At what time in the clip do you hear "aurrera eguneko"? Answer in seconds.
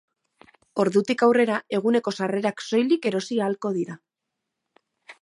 1.27-2.15